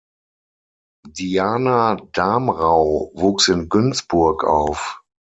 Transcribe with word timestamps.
Diana 1.13 1.95
Damrau 2.13 3.11
wuchs 3.13 3.49
in 3.49 3.69
Günzburg 3.69 4.43
auf. 4.43 5.03